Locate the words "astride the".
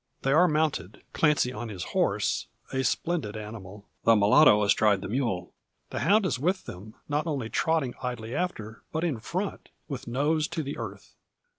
4.63-5.07